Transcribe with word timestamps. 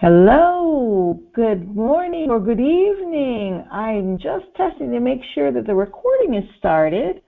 Hello, 0.00 1.18
good 1.34 1.74
morning 1.74 2.30
or 2.30 2.38
good 2.38 2.60
evening. 2.60 3.64
I'm 3.68 4.16
just 4.16 4.44
testing 4.56 4.92
to 4.92 5.00
make 5.00 5.18
sure 5.34 5.50
that 5.50 5.66
the 5.66 5.74
recording 5.74 6.34
is 6.34 6.44
started. 6.56 7.20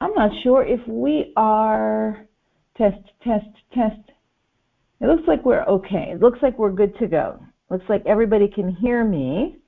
I'm 0.00 0.12
not 0.14 0.32
sure 0.42 0.66
if 0.66 0.80
we 0.88 1.32
are 1.36 2.26
test, 2.76 2.98
test, 3.22 3.46
test. 3.72 4.00
It 5.00 5.06
looks 5.06 5.22
like 5.28 5.44
we're 5.44 5.62
okay. 5.62 6.10
It 6.10 6.20
looks 6.20 6.40
like 6.42 6.58
we're 6.58 6.72
good 6.72 6.98
to 6.98 7.06
go. 7.06 7.38
Looks 7.70 7.84
like 7.88 8.02
everybody 8.04 8.48
can 8.48 8.68
hear 8.68 9.04
me. 9.04 9.58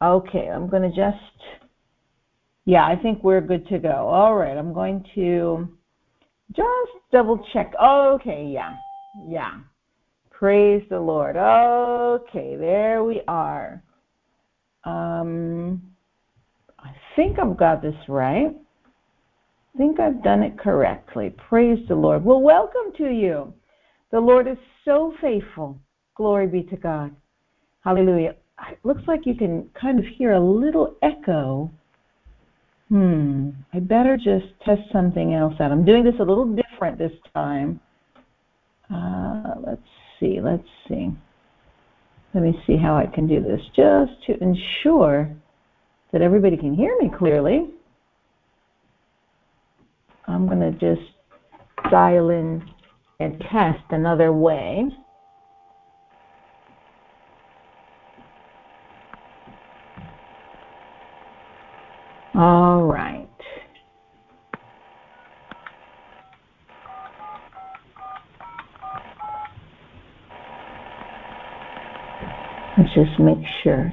Okay, 0.00 0.48
I'm 0.48 0.70
going 0.70 0.90
to 0.90 0.96
just, 0.96 1.18
yeah, 2.64 2.86
I 2.86 2.96
think 2.96 3.22
we're 3.22 3.42
good 3.42 3.68
to 3.68 3.78
go. 3.78 4.08
All 4.08 4.36
right, 4.36 4.56
I'm 4.56 4.72
going 4.72 5.04
to 5.14 5.68
just 6.52 6.92
double 7.12 7.46
check. 7.52 7.74
Okay, 7.78 8.50
yeah, 8.54 8.76
yeah. 9.28 9.58
Praise 10.38 10.82
the 10.90 11.00
Lord. 11.00 11.34
Okay, 11.36 12.56
there 12.56 13.02
we 13.02 13.22
are. 13.26 13.82
Um, 14.84 15.80
I 16.78 16.90
think 17.16 17.38
I've 17.38 17.56
got 17.56 17.80
this 17.80 17.94
right. 18.06 18.54
I 19.74 19.78
think 19.78 19.98
I've 19.98 20.22
done 20.22 20.42
it 20.42 20.58
correctly. 20.58 21.34
Praise 21.48 21.78
the 21.88 21.94
Lord. 21.94 22.22
Well, 22.22 22.42
welcome 22.42 22.92
to 22.98 23.04
you. 23.04 23.54
The 24.12 24.20
Lord 24.20 24.46
is 24.46 24.58
so 24.84 25.14
faithful. 25.22 25.78
Glory 26.14 26.48
be 26.48 26.62
to 26.64 26.76
God. 26.76 27.16
Hallelujah. 27.82 28.34
It 28.70 28.78
looks 28.84 29.02
like 29.06 29.24
you 29.24 29.34
can 29.34 29.70
kind 29.80 29.98
of 29.98 30.04
hear 30.18 30.34
a 30.34 30.40
little 30.40 30.96
echo. 31.02 31.70
Hmm, 32.90 33.50
I 33.72 33.78
better 33.78 34.18
just 34.18 34.46
test 34.66 34.82
something 34.92 35.32
else 35.32 35.54
out. 35.60 35.72
I'm 35.72 35.86
doing 35.86 36.04
this 36.04 36.14
a 36.20 36.24
little 36.24 36.54
different 36.54 36.98
this 36.98 37.12
time. 37.34 37.80
Uh, 38.92 39.54
let's 39.66 39.80
see, 40.20 40.40
let's 40.40 40.66
see. 40.88 41.10
Let 42.34 42.42
me 42.42 42.60
see 42.66 42.76
how 42.76 42.96
I 42.96 43.06
can 43.06 43.26
do 43.26 43.40
this 43.40 43.60
just 43.74 44.12
to 44.26 44.42
ensure 44.42 45.34
that 46.12 46.22
everybody 46.22 46.56
can 46.56 46.74
hear 46.74 46.96
me 47.00 47.10
clearly. 47.16 47.70
I'm 50.28 50.46
going 50.46 50.60
to 50.60 50.72
just 50.72 51.08
dial 51.90 52.30
in 52.30 52.62
and 53.20 53.40
test 53.50 53.84
another 53.90 54.32
way. 54.32 54.88
All 62.34 62.82
right. 62.82 63.26
Let's 72.76 72.85
just 72.96 73.20
make 73.20 73.44
sure. 73.62 73.92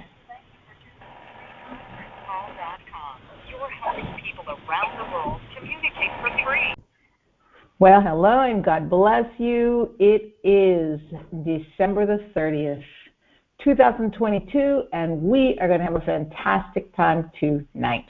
Well, 7.80 8.02
hello 8.02 8.42
and 8.44 8.64
God 8.64 8.90
bless 8.90 9.26
you. 9.38 9.94
It 10.00 10.38
is 10.46 11.02
December 11.44 12.06
the 12.06 12.30
30th, 12.34 12.82
2022, 13.62 14.84
and 14.94 15.22
we 15.22 15.58
are 15.60 15.68
going 15.68 15.80
to 15.82 15.86
have 15.86 15.96
a 15.96 16.06
fantastic 16.06 16.96
time 16.96 17.30
tonight. 17.38 18.06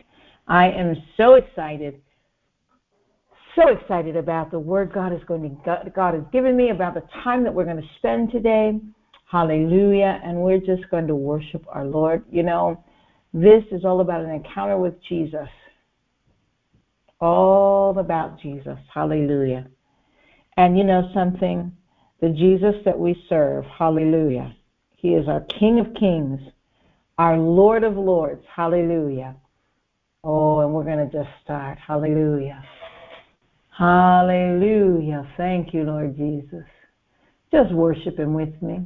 I 0.48 0.70
am 0.70 0.96
so 1.18 1.36
excited, 1.36 2.00
so 3.56 3.70
excited 3.70 4.16
about 4.16 4.52
the 4.52 4.60
word 4.60 4.94
God 4.94 5.12
is 5.12 5.22
going 5.28 5.60
to 5.66 5.92
God 5.96 6.14
has 6.14 6.24
given 6.32 6.56
me 6.56 6.70
about 6.70 6.94
the 6.94 7.04
time 7.24 7.44
that 7.44 7.52
we're 7.52 7.66
going 7.66 7.82
to 7.82 7.90
spend 7.98 8.32
today. 8.32 8.80
Hallelujah. 9.34 10.22
And 10.24 10.38
we're 10.38 10.60
just 10.60 10.88
going 10.92 11.08
to 11.08 11.16
worship 11.16 11.66
our 11.68 11.86
Lord. 11.86 12.24
You 12.30 12.44
know, 12.44 12.84
this 13.34 13.64
is 13.72 13.84
all 13.84 14.00
about 14.00 14.22
an 14.22 14.30
encounter 14.30 14.78
with 14.78 14.94
Jesus. 15.10 15.50
All 17.20 17.98
about 17.98 18.40
Jesus. 18.40 18.78
Hallelujah. 18.94 19.66
And 20.56 20.78
you 20.78 20.84
know 20.84 21.10
something? 21.16 21.76
The 22.22 22.30
Jesus 22.30 22.76
that 22.86 23.00
we 23.00 23.22
serve, 23.28 23.66
hallelujah. 23.66 24.56
He 24.98 25.16
is 25.16 25.28
our 25.28 25.42
King 25.60 25.80
of 25.80 25.96
Kings, 25.96 26.40
our 27.18 27.36
Lord 27.36 27.84
of 27.84 27.98
Lords, 27.98 28.44
hallelujah. 28.56 29.36
Oh, 30.24 30.60
and 30.60 30.72
we're 30.76 30.84
going 30.84 31.10
to 31.10 31.12
just 31.12 31.30
start, 31.44 31.80
hallelujah. 31.80 32.64
Hallelujah. 33.76 35.28
Thank 35.38 35.74
you, 35.74 35.86
Lord 35.86 36.16
Jesus. 36.16 36.66
Just 37.52 37.74
worship 37.74 38.20
Him 38.20 38.36
with 38.36 38.62
me. 38.62 38.86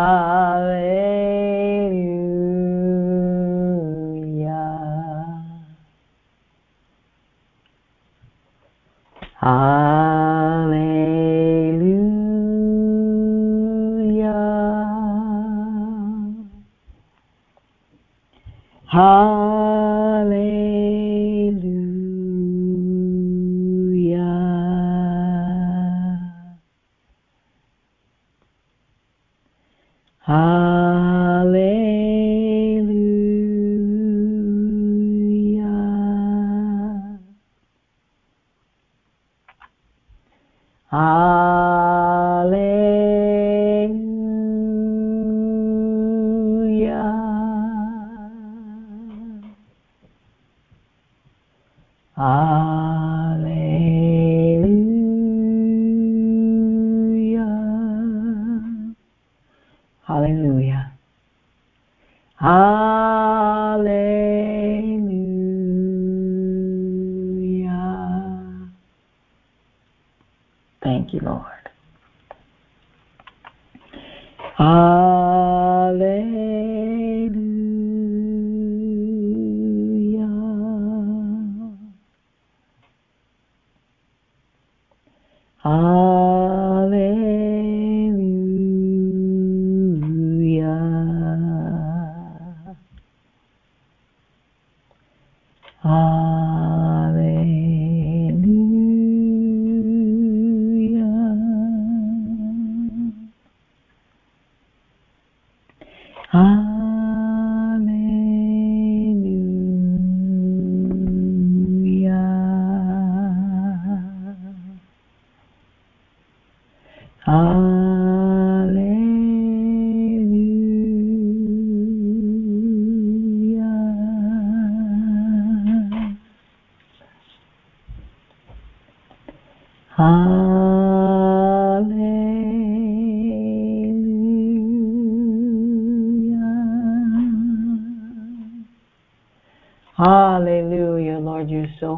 Hallelujah. 18.91 20.80
Thank 71.01 71.13
you, 71.13 71.21
Lord. 71.21 71.45
Hallelujah. 74.55 76.40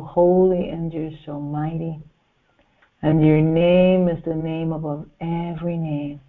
Holy 0.03 0.69
and 0.69 0.93
you're 0.93 1.11
so 1.25 1.39
mighty. 1.39 1.99
And 3.01 3.25
your 3.25 3.41
name 3.41 4.07
is 4.07 4.23
the 4.25 4.35
name 4.35 4.71
above 4.71 5.07
every 5.19 5.77
name. 5.77 6.21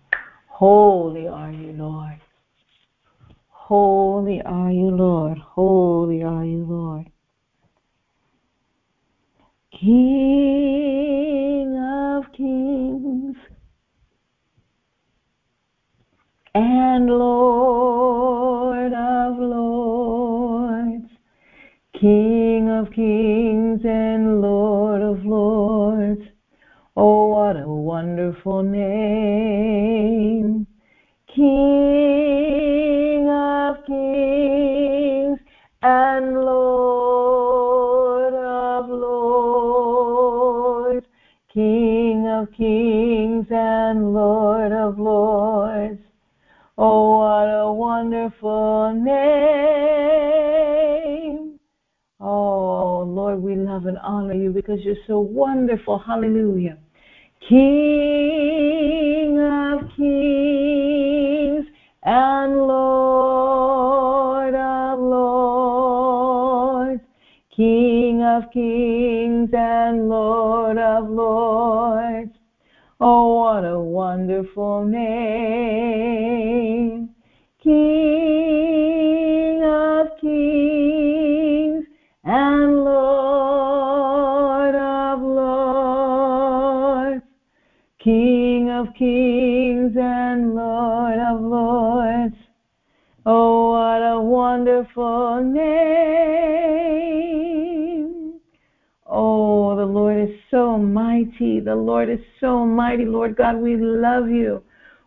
Holy 0.48 1.28
are 1.28 1.52
you, 1.52 1.72
Lord. 1.72 2.20
Holy 3.48 4.42
are 4.42 4.70
you, 4.70 4.90
Lord. 4.90 5.38
Holy 5.38 6.22
are 6.22 6.44
you, 6.44 6.64
Lord. 6.64 7.10
King 9.80 11.76
of 11.78 12.32
kings 12.32 13.36
and 16.54 17.06
Lord 17.06 17.83
King 22.04 22.68
of 22.68 22.92
kings 22.92 23.80
and 23.82 24.42
Lord 24.42 25.00
of 25.00 25.24
lords. 25.24 26.20
Oh, 26.94 27.28
what 27.28 27.56
a 27.56 27.66
wonderful 27.66 28.62
name. 28.62 29.86
King 31.34 33.26
of 33.30 33.86
kings 33.86 35.38
and 35.80 36.34
Lord 36.42 38.34
of 38.34 38.90
lords, 38.90 40.26
King 41.54 42.28
of 42.28 42.52
kings 42.54 43.46
and 43.50 44.12
Lord 44.12 44.72
of 44.72 44.98
lords. 44.98 46.02
Oh, 46.76 47.20
what 47.20 47.48
a 47.48 47.72
wonderful 47.72 48.92
name. 48.92 49.53
Love 53.74 53.86
and 53.86 53.98
honor 53.98 54.34
you 54.34 54.50
because 54.50 54.78
you're 54.84 54.94
so 55.08 55.18
wonderful. 55.18 55.98
Hallelujah. 55.98 56.78
King 57.48 59.40
of 59.40 59.80
kings 59.96 61.66
and 62.04 62.56
Lord 62.56 64.54
of 64.54 65.00
lords, 65.00 66.22
King 67.56 68.22
of 68.22 68.44
kings 68.52 69.50
and 69.52 70.08
Lord 70.08 70.78
of 70.78 71.10
lords. 71.10 72.30
Oh, 73.00 73.34
what 73.34 73.64
a 73.64 73.80
wonderful 73.80 74.84
name. 74.84 76.04
King 77.60 78.43
kings 88.98 89.92
and 89.96 90.54
Lord 90.54 91.18
of 91.18 91.40
lords. 91.40 92.36
Oh, 93.26 93.70
what 93.70 94.02
a 94.02 94.20
wonderful 94.20 95.42
name. 95.42 96.44
Oh, 99.06 99.76
the 99.76 99.84
Lord 99.84 100.28
is 100.28 100.34
so 100.50 100.78
mighty. 100.78 101.60
The 101.60 101.74
Lord 101.74 102.08
is 102.10 102.20
so 102.40 102.66
mighty. 102.66 103.04
Lord 103.04 103.36
God, 103.36 103.56
we 103.56 103.76
love 103.76 104.28
you. 104.28 104.62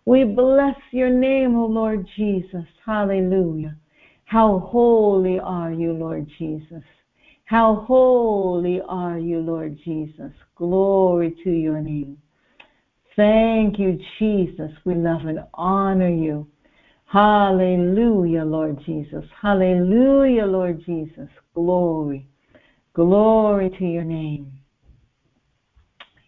We 0.06 0.24
bless 0.24 0.76
your 0.92 1.10
name, 1.10 1.56
O 1.58 1.66
Lord 1.66 2.08
Jesus. 2.16 2.66
Hallelujah. 2.86 3.76
How 4.26 4.60
holy 4.60 5.40
are 5.40 5.72
you, 5.72 5.94
Lord 5.94 6.28
Jesus. 6.38 6.84
How 7.46 7.86
holy 7.88 8.82
are 8.88 9.18
you, 9.18 9.40
Lord 9.40 9.78
Jesus. 9.84 10.32
Glory 10.56 11.36
to 11.44 11.50
your 11.52 11.82
name. 11.82 12.18
Thank 13.18 13.80
you, 13.80 14.00
Jesus. 14.20 14.72
We 14.86 14.96
love 14.96 15.26
and 15.26 15.40
honor 15.56 16.08
you. 16.08 16.48
Hallelujah, 17.06 18.44
Lord 18.44 18.80
Jesus. 18.86 19.26
Hallelujah, 19.42 20.46
Lord 20.46 20.84
Jesus. 20.86 21.28
Glory. 21.56 22.28
Glory 22.94 23.72
to 23.80 23.86
your 23.86 24.04
name. 24.04 24.52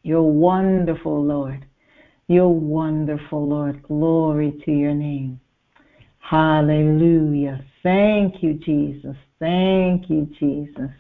You're 0.01 0.24
wonderful, 0.24 1.24
Lord. 1.24 1.65
You're 2.27 2.47
wonderful, 2.50 3.47
Lord. 3.47 3.83
Glory 3.83 4.59
to 4.65 4.71
your 4.71 4.95
name. 4.95 5.39
Hallelujah. 6.19 7.63
Thank 7.83 8.42
you, 8.42 8.56
Jesus. 8.56 9.15
Thank 9.39 10.09
you, 10.09 10.27
Jesus. 10.39 10.92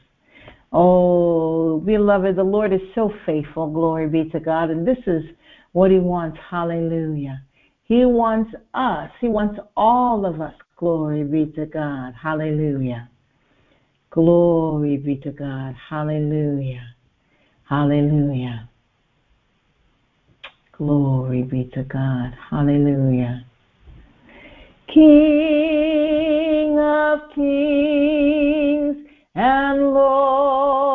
Oh, 0.71 1.79
beloved, 1.79 2.35
the 2.35 2.43
Lord 2.43 2.73
is 2.73 2.81
so 2.93 3.11
faithful. 3.25 3.71
Glory 3.71 4.07
be 4.07 4.29
to 4.29 4.39
God. 4.39 4.69
And 4.69 4.87
this 4.87 4.97
is 5.07 5.23
what 5.71 5.91
He 5.91 5.99
wants. 5.99 6.37
Hallelujah. 6.49 7.41
He 7.83 8.05
wants 8.05 8.51
us. 8.73 9.09
He 9.19 9.27
wants 9.27 9.59
all 9.75 10.25
of 10.25 10.41
us. 10.41 10.53
Glory 10.77 11.23
be 11.23 11.51
to 11.53 11.65
God. 11.65 12.13
Hallelujah. 12.13 13.09
Glory 14.11 14.97
be 14.97 15.15
to 15.17 15.31
God. 15.31 15.75
Hallelujah. 15.89 16.95
Hallelujah. 17.63 18.69
Glory 20.71 21.43
be 21.43 21.69
to 21.73 21.83
God. 21.83 22.33
Hallelujah. 22.49 23.45
King 24.93 26.79
of 26.79 27.19
kings 27.35 28.97
and 29.35 29.93
Lord 29.93 30.88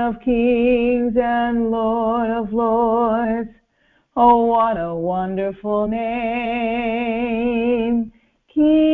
of 0.00 0.20
kings 0.24 1.14
and 1.16 1.70
Lord 1.70 2.30
of 2.30 2.52
lords. 2.52 3.50
Oh, 4.16 4.46
what 4.46 4.76
a 4.76 4.94
wonderful 4.94 5.86
name. 5.88 6.00
King 8.54 8.89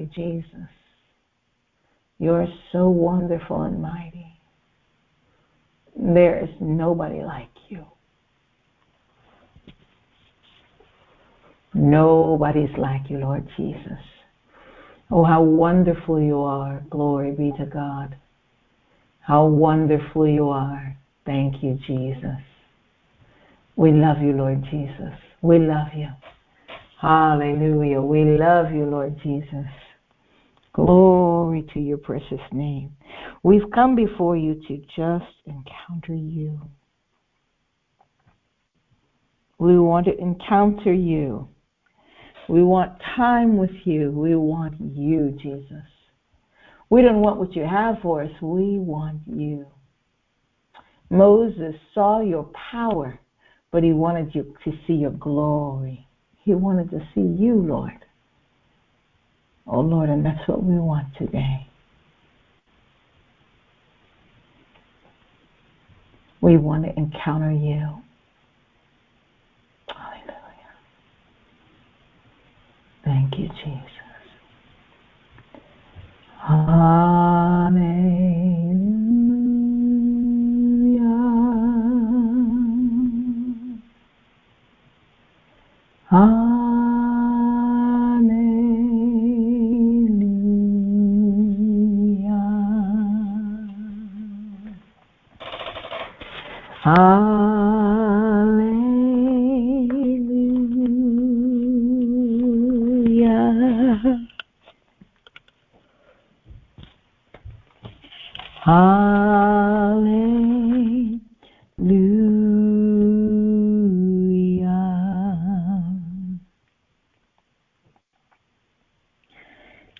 you, 0.00 0.08
Jesus. 0.14 0.68
You're 2.18 2.46
so 2.72 2.88
wonderful 2.88 3.62
and 3.62 3.80
mighty. 3.80 4.26
There 5.96 6.42
is 6.42 6.50
nobody 6.60 7.22
like 7.22 7.48
you. 7.68 7.84
Nobody's 11.74 12.76
like 12.76 13.08
you, 13.08 13.18
Lord 13.18 13.46
Jesus. 13.56 13.98
Oh, 15.10 15.24
how 15.24 15.42
wonderful 15.42 16.20
you 16.20 16.40
are. 16.40 16.82
Glory 16.90 17.32
be 17.32 17.52
to 17.58 17.66
God. 17.66 18.16
How 19.20 19.46
wonderful 19.46 20.26
you 20.26 20.48
are. 20.48 20.96
Thank 21.24 21.62
you, 21.62 21.78
Jesus. 21.86 22.40
We 23.76 23.92
love 23.92 24.18
you, 24.20 24.32
Lord 24.32 24.64
Jesus. 24.70 25.14
We 25.42 25.58
love 25.58 25.88
you. 25.94 26.08
Hallelujah. 27.00 28.00
We 28.00 28.24
love 28.24 28.72
you, 28.72 28.84
Lord 28.84 29.16
Jesus. 29.22 29.66
Glory 30.72 31.66
to 31.74 31.80
your 31.80 31.98
precious 31.98 32.40
name. 32.52 32.92
We've 33.42 33.68
come 33.74 33.96
before 33.96 34.36
you 34.36 34.54
to 34.68 34.76
just 34.96 35.32
encounter 35.46 36.14
you. 36.14 36.60
We 39.58 39.78
want 39.78 40.06
to 40.06 40.16
encounter 40.16 40.92
you. 40.92 41.48
We 42.48 42.62
want 42.62 43.00
time 43.16 43.56
with 43.56 43.74
you. 43.84 44.10
We 44.10 44.34
want 44.36 44.80
you, 44.80 45.36
Jesus. 45.42 45.84
We 46.88 47.02
don't 47.02 47.20
want 47.20 47.38
what 47.38 47.54
you 47.54 47.64
have 47.64 47.96
for 48.02 48.22
us. 48.22 48.30
We 48.40 48.78
want 48.78 49.20
you. 49.26 49.66
Moses 51.10 51.74
saw 51.94 52.20
your 52.20 52.50
power, 52.72 53.20
but 53.72 53.82
he 53.82 53.92
wanted 53.92 54.34
you 54.34 54.54
to 54.64 54.72
see 54.86 54.94
your 54.94 55.10
glory. 55.10 56.06
He 56.44 56.54
wanted 56.54 56.90
to 56.90 57.00
see 57.14 57.20
you, 57.20 57.54
Lord. 57.54 58.04
Oh 59.72 59.80
Lord, 59.80 60.08
and 60.08 60.26
that's 60.26 60.48
what 60.48 60.64
we 60.64 60.74
want 60.74 61.06
today. 61.16 61.64
We 66.40 66.56
want 66.56 66.84
to 66.86 66.98
encounter 66.98 67.52
you. 67.52 68.02
Hallelujah. 69.88 70.74
Thank 73.04 73.38
you, 73.38 73.48
Jesus. 73.48 73.84
Ah. 76.42 77.19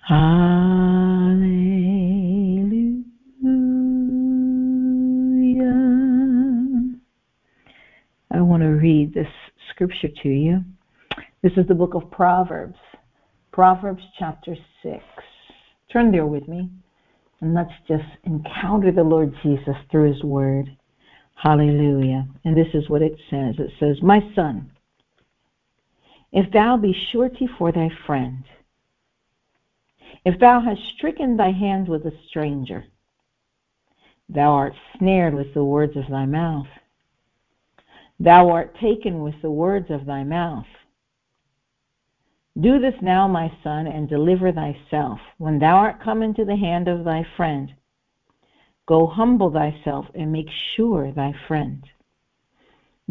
Hallelujah. 0.07 1.81
I 8.31 8.41
want 8.41 8.63
to 8.63 8.69
read 8.69 9.13
this 9.13 9.27
scripture 9.69 10.09
to 10.23 10.29
you. 10.29 10.61
This 11.43 11.51
is 11.55 11.67
the 11.67 11.75
book 11.75 11.93
of 11.93 12.09
Proverbs, 12.09 12.77
Proverbs 13.51 14.01
chapter 14.17 14.55
6. 14.83 15.03
Turn 15.91 16.11
there 16.11 16.25
with 16.25 16.47
me 16.47 16.69
and 17.41 17.53
let's 17.53 17.71
just 17.87 18.03
encounter 18.23 18.91
the 18.91 19.03
Lord 19.03 19.33
Jesus 19.43 19.75
through 19.91 20.13
his 20.13 20.23
word. 20.23 20.75
Hallelujah. 21.35 22.27
And 22.45 22.55
this 22.55 22.73
is 22.73 22.89
what 22.89 23.01
it 23.01 23.13
says 23.29 23.55
it 23.59 23.71
says, 23.79 23.97
My 24.01 24.19
son, 24.35 24.71
if 26.31 26.51
thou 26.53 26.77
be 26.77 26.95
surety 27.11 27.47
for 27.57 27.71
thy 27.71 27.89
friend, 28.07 28.43
if 30.25 30.39
thou 30.39 30.61
hast 30.61 30.81
stricken 30.95 31.37
thy 31.37 31.51
hand 31.51 31.87
with 31.87 32.05
a 32.05 32.13
stranger, 32.27 32.85
thou 34.29 34.51
art 34.51 34.73
snared 34.97 35.33
with 35.33 35.53
the 35.53 35.63
words 35.63 35.95
of 35.97 36.07
thy 36.09 36.25
mouth. 36.25 36.67
Thou 38.19 38.49
art 38.49 38.75
taken 38.79 39.23
with 39.23 39.35
the 39.41 39.51
words 39.51 39.89
of 39.89 40.05
thy 40.05 40.23
mouth. 40.23 40.67
Do 42.59 42.79
this 42.79 42.95
now, 43.01 43.27
my 43.27 43.51
son, 43.63 43.87
and 43.87 44.09
deliver 44.09 44.51
thyself. 44.51 45.19
When 45.37 45.57
thou 45.57 45.77
art 45.77 46.03
come 46.03 46.21
into 46.21 46.45
the 46.45 46.55
hand 46.55 46.87
of 46.87 47.03
thy 47.03 47.25
friend, 47.37 47.73
go 48.85 49.07
humble 49.07 49.51
thyself 49.51 50.05
and 50.13 50.31
make 50.31 50.49
sure 50.75 51.11
thy 51.11 51.33
friend. 51.47 51.83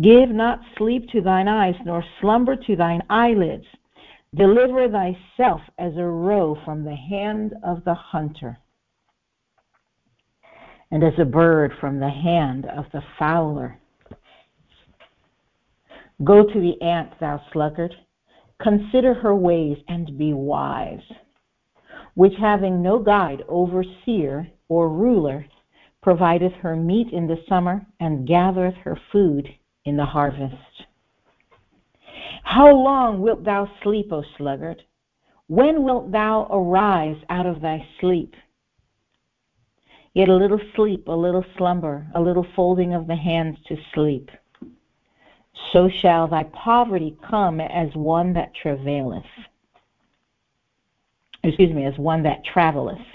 Give 0.00 0.30
not 0.30 0.60
sleep 0.76 1.08
to 1.10 1.20
thine 1.20 1.48
eyes, 1.48 1.74
nor 1.84 2.04
slumber 2.20 2.54
to 2.54 2.76
thine 2.76 3.02
eyelids. 3.10 3.66
Deliver 4.34 4.88
thyself 4.88 5.60
as 5.76 5.96
a 5.96 6.04
roe 6.04 6.56
from 6.64 6.84
the 6.84 6.94
hand 6.94 7.52
of 7.64 7.82
the 7.84 7.94
hunter, 7.94 8.58
and 10.92 11.02
as 11.02 11.18
a 11.18 11.24
bird 11.24 11.72
from 11.80 11.98
the 11.98 12.10
hand 12.10 12.66
of 12.66 12.84
the 12.92 13.02
fowler. 13.18 13.80
Go 16.22 16.44
to 16.44 16.60
the 16.60 16.80
ant, 16.80 17.18
thou 17.18 17.40
sluggard, 17.52 17.94
consider 18.62 19.14
her 19.14 19.34
ways 19.34 19.78
and 19.88 20.16
be 20.16 20.32
wise, 20.32 21.02
which 22.14 22.34
having 22.38 22.82
no 22.82 23.00
guide, 23.00 23.42
overseer, 23.48 24.48
or 24.68 24.88
ruler, 24.90 25.46
provideth 26.02 26.52
her 26.62 26.76
meat 26.76 27.12
in 27.12 27.26
the 27.26 27.42
summer 27.48 27.84
and 27.98 28.28
gathereth 28.28 28.76
her 28.84 28.96
food 29.10 29.48
in 29.84 29.96
the 29.96 30.04
harvest. 30.04 30.84
How 32.50 32.74
long 32.74 33.20
wilt 33.20 33.44
thou 33.44 33.70
sleep, 33.80 34.12
O 34.12 34.24
sluggard? 34.36 34.82
When 35.46 35.84
wilt 35.84 36.10
thou 36.10 36.48
arise 36.50 37.22
out 37.28 37.46
of 37.46 37.60
thy 37.60 37.86
sleep? 38.00 38.34
Yet 40.14 40.28
a 40.28 40.34
little 40.34 40.58
sleep, 40.74 41.06
a 41.06 41.12
little 41.12 41.44
slumber, 41.56 42.08
a 42.12 42.20
little 42.20 42.44
folding 42.56 42.92
of 42.92 43.06
the 43.06 43.14
hands 43.14 43.56
to 43.68 43.76
sleep. 43.94 44.32
So 45.70 45.88
shall 45.88 46.26
thy 46.26 46.42
poverty 46.42 47.16
come 47.22 47.60
as 47.60 47.94
one 47.94 48.32
that 48.32 48.52
travaileth. 48.52 49.30
Excuse 51.44 51.72
me, 51.72 51.84
as 51.84 51.98
one 51.98 52.24
that 52.24 52.42
travelleth, 52.42 53.06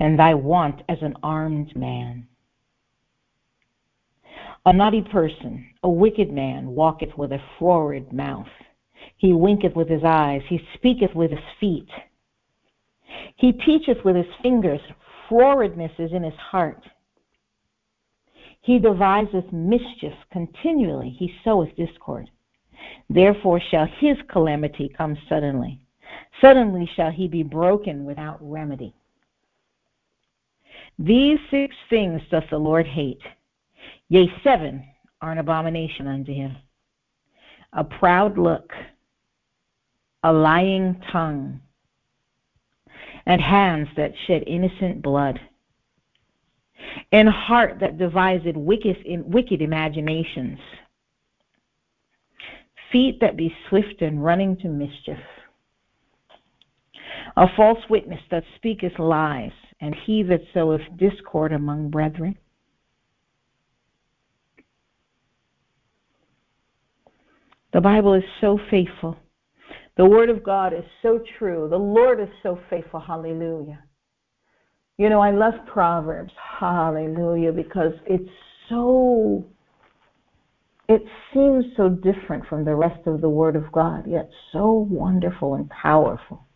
and 0.00 0.18
thy 0.18 0.34
want 0.34 0.82
as 0.88 0.98
an 1.02 1.14
armed 1.22 1.76
man. 1.76 2.26
A 4.66 4.72
naughty 4.72 5.02
person, 5.02 5.64
a 5.84 5.88
wicked 5.88 6.32
man, 6.32 6.66
walketh 6.66 7.16
with 7.16 7.30
a 7.30 7.38
froward 7.56 8.12
mouth. 8.12 8.48
He 9.16 9.32
winketh 9.32 9.76
with 9.76 9.88
his 9.88 10.02
eyes, 10.02 10.42
he 10.48 10.60
speaketh 10.74 11.14
with 11.14 11.30
his 11.30 11.38
feet. 11.60 11.88
He 13.36 13.52
teacheth 13.52 14.04
with 14.04 14.16
his 14.16 14.34
fingers, 14.42 14.80
frowardness 15.28 15.92
is 16.00 16.12
in 16.12 16.24
his 16.24 16.34
heart. 16.34 16.82
He 18.60 18.80
deviseth 18.80 19.52
mischief 19.52 20.14
continually, 20.32 21.10
he 21.10 21.32
soweth 21.44 21.76
discord. 21.76 22.28
Therefore 23.08 23.60
shall 23.60 23.86
his 24.00 24.16
calamity 24.28 24.88
come 24.88 25.16
suddenly. 25.28 25.80
Suddenly 26.40 26.90
shall 26.96 27.12
he 27.12 27.28
be 27.28 27.44
broken 27.44 28.04
without 28.04 28.38
remedy. 28.40 28.94
These 30.98 31.38
six 31.52 31.76
things 31.88 32.20
doth 32.32 32.50
the 32.50 32.58
Lord 32.58 32.88
hate 32.88 33.22
Yea, 34.08 34.32
seven 34.44 34.84
are 35.20 35.32
an 35.32 35.38
abomination 35.38 36.06
unto 36.06 36.32
him. 36.32 36.56
A 37.72 37.82
proud 37.82 38.38
look, 38.38 38.72
a 40.22 40.32
lying 40.32 41.00
tongue, 41.10 41.60
and 43.26 43.40
hands 43.40 43.88
that 43.96 44.12
shed 44.26 44.44
innocent 44.46 45.02
blood, 45.02 45.40
and 47.10 47.28
heart 47.28 47.78
that 47.80 47.98
deviseth 47.98 48.54
wicked, 48.54 48.96
wicked 49.26 49.60
imaginations, 49.60 50.60
feet 52.92 53.18
that 53.20 53.36
be 53.36 53.54
swift 53.68 54.00
in 54.00 54.20
running 54.20 54.56
to 54.58 54.68
mischief, 54.68 55.18
a 57.36 57.48
false 57.56 57.80
witness 57.90 58.20
that 58.30 58.44
speaketh 58.54 58.98
lies, 59.00 59.50
and 59.80 59.96
he 60.06 60.22
that 60.22 60.42
soweth 60.54 60.82
discord 60.96 61.52
among 61.52 61.90
brethren 61.90 62.38
The 67.76 67.82
Bible 67.82 68.14
is 68.14 68.24
so 68.40 68.58
faithful. 68.70 69.18
The 69.98 70.06
Word 70.06 70.30
of 70.30 70.42
God 70.42 70.72
is 70.72 70.84
so 71.02 71.20
true. 71.38 71.68
The 71.68 71.76
Lord 71.76 72.18
is 72.18 72.30
so 72.42 72.58
faithful. 72.70 73.00
Hallelujah. 73.00 73.84
You 74.96 75.10
know, 75.10 75.20
I 75.20 75.30
love 75.30 75.52
Proverbs. 75.70 76.32
Hallelujah. 76.58 77.52
Because 77.52 77.92
it's 78.06 78.30
so, 78.70 79.44
it 80.88 81.02
seems 81.34 81.66
so 81.76 81.90
different 81.90 82.46
from 82.46 82.64
the 82.64 82.74
rest 82.74 83.06
of 83.06 83.20
the 83.20 83.28
Word 83.28 83.56
of 83.56 83.70
God, 83.72 84.06
yet 84.06 84.30
so 84.54 84.88
wonderful 84.90 85.52
and 85.52 85.68
powerful. 85.68 86.46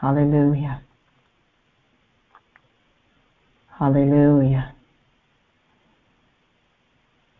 Hallelujah. 0.00 0.80
Hallelujah. 3.78 4.74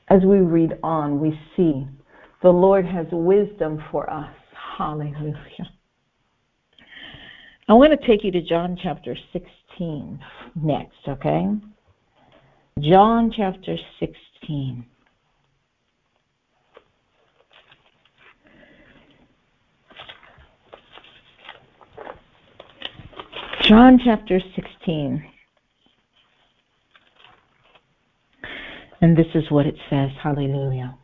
As 0.08 0.20
we 0.26 0.40
read 0.40 0.78
on, 0.82 1.18
we 1.18 1.40
see 1.56 1.86
the 2.42 2.50
Lord 2.50 2.84
has 2.84 3.06
wisdom 3.12 3.82
for 3.90 4.10
us. 4.10 4.34
Hallelujah. 4.76 5.70
I 7.68 7.74
want 7.74 7.98
to 7.98 8.06
take 8.06 8.24
you 8.24 8.32
to 8.32 8.42
John 8.42 8.76
chapter 8.82 9.16
16 9.32 10.20
next, 10.56 10.96
okay? 11.08 11.46
John 12.80 13.32
chapter 13.34 13.76
16. 14.00 14.86
John 23.68 24.00
chapter 24.04 24.40
16. 24.56 25.24
And 29.00 29.16
this 29.16 29.26
is 29.34 29.44
what 29.50 29.66
it 29.66 29.76
says. 29.88 30.10
Hallelujah. 30.20 30.98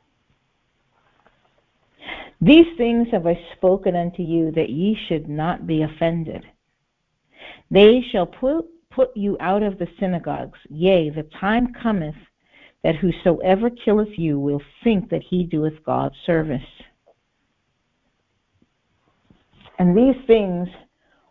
These 2.41 2.77
things 2.77 3.09
have 3.11 3.27
I 3.27 3.39
spoken 3.57 3.97
unto 3.97 4.23
you, 4.23 4.53
that 4.53 4.71
ye 4.71 4.97
should 5.09 5.29
not 5.29 5.67
be 5.67 5.83
offended. 5.83 6.45
They 7.71 8.01
shall 8.13 8.27
put, 8.27 8.67
put 8.91 9.17
you 9.17 9.37
out 9.41 9.63
of 9.63 9.79
the 9.79 9.89
synagogues. 9.99 10.59
Yea, 10.71 11.11
the 11.11 11.25
time 11.41 11.73
cometh 11.73 12.15
that 12.85 12.97
whosoever 12.97 13.71
killeth 13.71 14.17
you 14.17 14.39
will 14.39 14.63
think 14.85 15.11
that 15.11 15.23
he 15.23 15.43
doeth 15.45 15.83
God 15.85 16.13
service. 16.25 16.63
And 19.81 19.97
these 19.97 20.17
things 20.27 20.69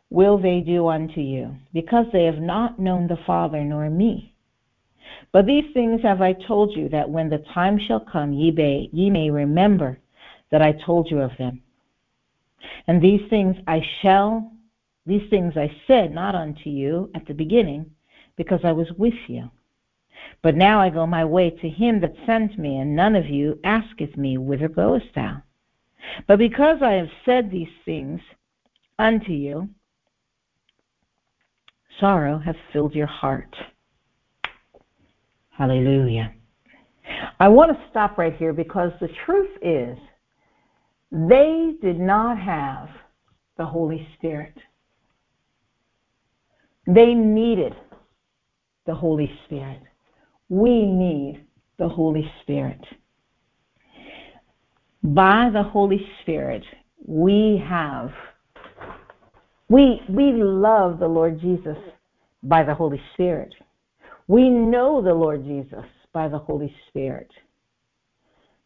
will 0.10 0.38
they 0.38 0.60
do 0.60 0.88
unto 0.88 1.22
you, 1.22 1.56
because 1.74 2.06
they 2.12 2.26
have 2.26 2.40
not 2.40 2.80
known 2.80 3.08
the 3.08 3.20
Father 3.26 3.64
nor 3.64 3.90
me. 3.90 4.34
But 5.32 5.46
these 5.46 5.66
things 5.74 6.02
have 6.02 6.22
I 6.22 6.34
told 6.34 6.76
you, 6.76 6.90
that 6.90 7.10
when 7.10 7.30
the 7.30 7.44
time 7.54 7.80
shall 7.80 8.02
come, 8.02 8.34
ye 8.34 8.52
may, 8.52 8.90
ye 8.92 9.10
may 9.10 9.30
remember 9.30 10.00
that 10.51 10.62
I 10.62 10.74
told 10.86 11.10
you 11.10 11.22
of 11.22 11.32
them. 11.38 11.62
And 12.88 13.01
these 13.01 13.22
things 13.30 13.56
I 13.68 13.82
shall, 14.01 14.51
these 15.06 15.30
things 15.30 15.54
I 15.56 15.72
said 15.88 16.13
not 16.13 16.36
unto 16.36 16.70
you 16.70 17.10
at 17.16 17.25
the 17.27 17.34
beginning, 17.34 17.92
because 18.36 18.62
I 18.63 18.72
was 18.72 18.88
with 18.98 19.13
you. 19.27 19.50
But 20.42 20.56
now 20.56 20.80
I 20.80 20.89
go 20.89 21.06
my 21.06 21.25
way 21.25 21.50
to 21.50 21.70
him 21.70 22.01
that 22.01 22.13
sent 22.25 22.58
me, 22.58 22.77
and 22.77 22.96
none 22.96 23.16
of 23.16 23.27
you 23.27 23.60
asketh 23.63 24.18
me, 24.18 24.38
Whither 24.38 24.68
goest 24.68 25.06
thou? 25.16 25.42
But 26.27 26.39
because 26.39 26.82
I 26.82 26.94
have 26.94 27.10
said 27.25 27.51
these 27.51 27.68
things 27.86 28.22
unto 28.98 29.32
you, 29.32 29.70
sorrow 32.00 32.39
hath 32.39 32.56
filled 32.72 32.96
your 32.96 33.08
heart. 33.08 33.56
Hallelujah. 35.50 36.34
I 37.39 37.48
want 37.48 37.72
to 37.72 37.89
stop 37.89 38.18
right 38.18 38.36
here 38.36 38.54
because 38.54 38.92
the 39.00 39.10
truth 39.25 39.50
is 39.62 39.98
they 41.12 41.74
did 41.82 42.00
not 42.00 42.38
have 42.38 42.90
the 43.58 43.66
Holy 43.66 44.08
Spirit. 44.18 44.54
They 46.86 47.14
needed 47.14 47.74
the 48.86 48.96
Holy 48.96 49.30
Spirit. 49.46 49.82
We 50.50 50.86
need 50.86 51.46
the 51.78 51.90
Holy 51.90 52.30
Spirit. 52.42 52.82
By 55.04 55.50
the 55.52 55.64
Holy 55.64 56.06
Spirit, 56.22 56.64
we 57.06 57.62
have 57.68 58.10
we 59.70 60.02
we 60.10 60.32
love 60.34 61.00
the 61.00 61.08
Lord 61.08 61.40
Jesus 61.42 61.78
by 62.44 62.64
the 62.64 62.74
Holy 62.74 63.02
Spirit. 63.14 63.54
We 64.28 64.50
know 64.50 65.02
the 65.02 65.14
Lord 65.14 65.44
Jesus 65.44 65.86
by 66.14 66.28
the 66.30 66.38
Holy 66.38 66.74
Spirit. 66.88 67.30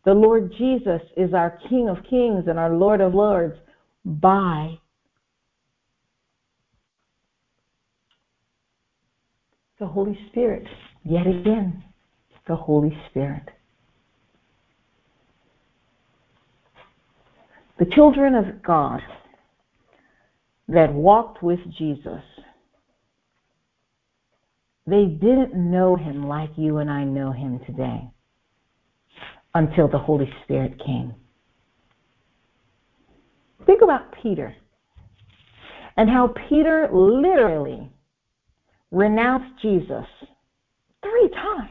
The 0.04 0.14
Lord 0.14 0.52
Jesus 0.58 1.02
is 1.16 1.34
our 1.34 1.60
King 1.70 1.88
of 1.88 1.98
Kings 2.10 2.46
and 2.48 2.58
our 2.58 2.74
Lord 2.74 3.02
of 3.02 3.14
Lords 3.14 3.56
by 4.04 4.80
the 9.80 9.86
Holy 9.86 10.18
Spirit. 10.30 10.66
Yet 11.04 11.28
again, 11.28 11.84
the 12.48 12.56
Holy 12.56 12.98
Spirit. 13.10 13.44
The 17.78 17.86
children 17.86 18.36
of 18.36 18.64
God 18.64 19.02
that 20.68 20.94
walked 20.94 21.44
with 21.44 21.60
Jesus, 21.78 22.22
they 24.88 25.06
didn't 25.06 25.56
know 25.56 25.96
him 25.96 26.28
like 26.28 26.52
you 26.56 26.78
and 26.78 26.90
I 26.90 27.04
know 27.04 27.32
him 27.32 27.60
today 27.66 28.12
until 29.54 29.88
the 29.88 29.98
Holy 29.98 30.32
Spirit 30.44 30.80
came. 30.84 31.14
Think 33.66 33.82
about 33.82 34.14
Peter 34.22 34.56
and 35.98 36.10
how 36.10 36.34
Peter 36.50 36.90
literally 36.92 37.90
renounced 38.92 39.62
Jesus 39.62 40.06
three 41.04 41.30
times. 41.30 41.70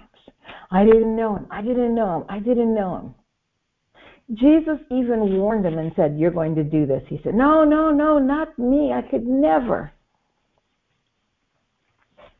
I 0.70 0.84
didn't 0.84 1.16
know 1.16 1.36
him. 1.36 1.46
I 1.50 1.62
didn't 1.62 1.94
know 1.94 2.18
him. 2.18 2.24
I 2.28 2.38
didn't 2.38 2.74
know 2.74 2.96
him. 2.96 3.14
Jesus 4.36 4.78
even 4.90 5.38
warned 5.38 5.66
him 5.66 5.78
and 5.78 5.92
said, 5.96 6.16
You're 6.16 6.30
going 6.30 6.54
to 6.54 6.62
do 6.62 6.86
this. 6.86 7.02
He 7.08 7.20
said, 7.24 7.34
No, 7.34 7.64
no, 7.64 7.90
no, 7.90 8.18
not 8.18 8.56
me. 8.58 8.92
I 8.92 9.02
could 9.02 9.26
never. 9.26 9.90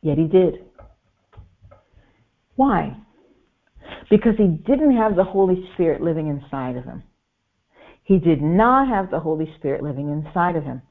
Yet 0.01 0.17
he 0.17 0.25
did. 0.25 0.65
Why? 2.55 2.95
Because 4.11 4.33
he 4.37 4.47
didn't 4.47 4.97
have 4.97 5.15
the 5.15 5.23
Holy 5.23 5.67
Spirit 5.73 6.01
living 6.01 6.27
inside 6.27 6.75
of 6.75 6.83
him. 6.83 7.01
He 8.03 8.19
did 8.19 8.41
not 8.41 8.89
have 8.89 9.09
the 9.09 9.21
Holy 9.21 9.51
Spirit 9.57 9.81
living 9.81 10.09
inside 10.09 10.57
of 10.57 10.65
him. 10.65 10.81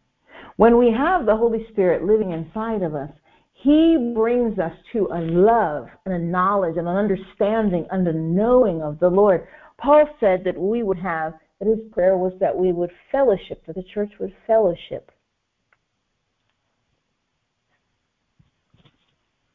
When 0.57 0.79
we 0.79 0.91
have 0.91 1.27
the 1.27 1.37
Holy 1.37 1.67
Spirit 1.71 2.03
living 2.03 2.33
inside 2.33 2.83
of 2.83 2.95
us, 2.95 3.11
he 3.53 4.13
brings 4.15 4.59
us 4.59 4.73
to 4.95 5.09
a 5.13 5.21
love 5.21 5.89
and 6.07 6.15
a 6.15 6.19
knowledge 6.19 6.79
and 6.79 6.89
an 6.89 6.97
understanding 6.97 7.87
and 7.91 8.09
a 8.09 8.13
knowing 8.13 8.81
of 8.81 8.99
the 9.01 9.11
Lord. 9.11 9.47
Paul 9.77 10.07
said 10.19 10.43
that 10.45 10.59
we 10.59 10.83
would 10.83 10.99
have, 10.99 11.35
that 11.59 11.69
his 11.69 11.93
prayer 11.93 12.17
was 12.17 12.33
that 12.41 12.57
we 12.57 12.73
would 12.73 12.91
fellowship, 13.13 13.67
that 13.67 13.77
the 13.77 13.85
church 13.93 14.13
would 14.19 14.33
fellowship 14.47 15.11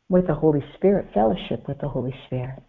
with 0.07 0.27
the 0.27 0.35
Holy 0.35 0.63
Spirit, 0.75 1.07
fellowship 1.15 1.67
with 1.67 1.79
the 1.79 1.89
Holy 1.89 2.13
Spirit. 2.27 2.61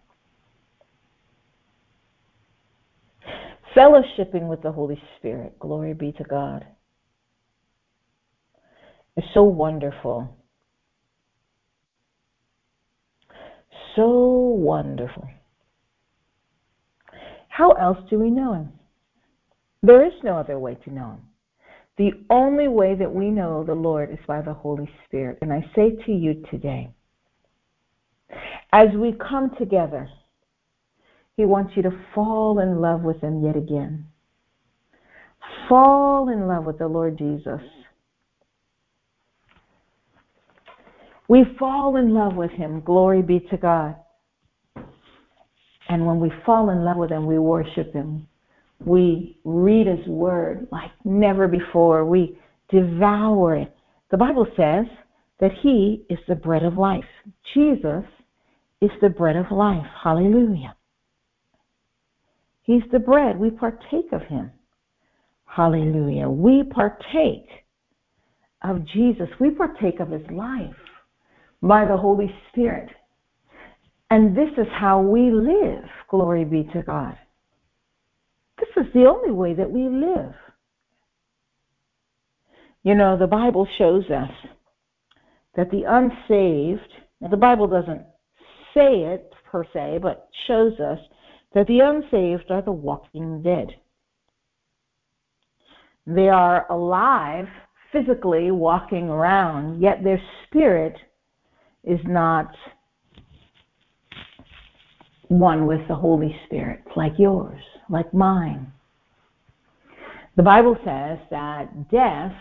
Fellowshipping 3.77 4.47
with 4.47 4.63
the 4.63 4.71
Holy 4.71 4.99
Spirit, 5.17 5.59
glory 5.59 5.93
be 5.93 6.11
to 6.13 6.23
God, 6.23 6.65
It's 9.15 9.27
so 9.33 9.43
wonderful. 9.43 10.33
so 13.95 14.07
wonderful. 14.07 15.27
How 17.49 17.71
else 17.71 17.97
do 18.11 18.19
we 18.19 18.29
know 18.29 18.53
Him? 18.53 18.71
There 19.81 20.05
is 20.05 20.13
no 20.23 20.37
other 20.37 20.59
way 20.59 20.75
to 20.85 20.93
know 20.93 21.11
Him. 21.11 21.21
The 21.97 22.11
only 22.29 22.67
way 22.67 22.93
that 22.93 23.11
we 23.11 23.31
know 23.31 23.63
the 23.63 23.73
Lord 23.73 24.11
is 24.11 24.19
by 24.27 24.41
the 24.41 24.53
Holy 24.53 24.87
Spirit. 25.05 25.39
And 25.41 25.51
I 25.51 25.65
say 25.75 25.97
to 26.05 26.11
you 26.11 26.43
today, 26.51 26.91
as 28.71 28.89
we 28.95 29.13
come 29.13 29.55
together, 29.57 30.07
He 31.37 31.45
wants 31.45 31.73
you 31.75 31.83
to 31.83 31.91
fall 32.15 32.59
in 32.59 32.81
love 32.81 33.01
with 33.01 33.21
Him 33.21 33.43
yet 33.43 33.55
again. 33.55 34.07
Fall 35.69 36.29
in 36.29 36.47
love 36.47 36.65
with 36.65 36.79
the 36.79 36.87
Lord 36.87 37.17
Jesus. 37.17 37.61
We 41.29 41.43
fall 41.59 41.97
in 41.97 42.13
love 42.13 42.35
with 42.35 42.49
Him. 42.51 42.81
Glory 42.81 43.21
be 43.21 43.39
to 43.51 43.57
God. 43.57 43.95
And 45.89 46.07
when 46.07 46.19
we 46.19 46.31
fall 46.43 46.71
in 46.71 46.83
love 46.83 46.97
with 46.97 47.11
Him, 47.11 47.27
we 47.27 47.37
worship 47.37 47.93
Him. 47.93 48.27
We 48.83 49.37
read 49.43 49.85
His 49.85 50.07
Word 50.07 50.67
like 50.71 50.91
never 51.05 51.47
before. 51.47 52.03
We 52.03 52.39
devour 52.69 53.57
it. 53.57 53.75
The 54.09 54.17
Bible 54.17 54.47
says 54.57 54.85
that 55.39 55.51
He 55.61 56.03
is 56.09 56.19
the 56.27 56.35
bread 56.35 56.63
of 56.63 56.79
life. 56.79 57.03
Jesus 57.53 58.03
is 58.81 58.91
the 59.01 59.09
bread 59.09 59.35
of 59.35 59.51
life. 59.51 59.85
Hallelujah. 60.03 60.75
He's 62.67 62.83
the 62.91 62.99
bread. 62.99 63.39
We 63.39 63.49
partake 63.49 64.11
of 64.11 64.21
Him. 64.23 64.51
Hallelujah. 65.45 66.29
We 66.29 66.63
partake 66.63 67.47
of 68.61 68.85
Jesus. 68.85 69.29
We 69.39 69.51
partake 69.51 70.01
of 70.01 70.11
His 70.11 70.29
life 70.29 70.75
by 71.61 71.85
the 71.85 71.95
Holy 71.95 72.29
Spirit. 72.49 72.89
And 74.11 74.35
this 74.35 74.49
is 74.57 74.67
how 74.71 75.01
we 75.01 75.31
live. 75.31 75.85
Glory 76.09 76.43
be 76.43 76.69
to 76.73 76.83
God. 76.83 77.17
This 78.59 78.85
is 78.85 78.93
the 78.93 79.05
only 79.05 79.31
way 79.31 79.53
that 79.53 79.71
we 79.71 79.87
live. 79.87 80.33
You 82.83 82.95
know, 82.95 83.17
the 83.17 83.27
Bible 83.27 83.67
shows 83.77 84.03
us 84.05 84.31
that 85.55 85.71
the 85.71 85.83
unsaved, 85.87 86.91
the 87.29 87.37
Bible 87.37 87.67
doesn't 87.67 88.05
say 88.73 89.03
it 89.03 89.33
per 89.49 89.63
se, 89.73 89.99
but 90.01 90.27
shows 90.47 90.73
us 90.79 90.99
that 91.53 91.67
the 91.67 91.79
unsaved 91.79 92.51
are 92.51 92.61
the 92.61 92.71
walking 92.71 93.41
dead. 93.41 93.69
They 96.05 96.29
are 96.29 96.71
alive, 96.71 97.47
physically 97.91 98.51
walking 98.51 99.09
around, 99.09 99.81
yet 99.81 100.03
their 100.03 100.21
spirit 100.45 100.95
is 101.83 101.99
not 102.05 102.49
one 105.27 105.67
with 105.67 105.85
the 105.87 105.95
Holy 105.95 106.35
Spirit, 106.45 106.83
like 106.95 107.13
yours, 107.17 107.61
like 107.89 108.13
mine. 108.13 108.71
The 110.37 110.43
Bible 110.43 110.77
says 110.85 111.17
that 111.31 111.89
death, 111.89 112.35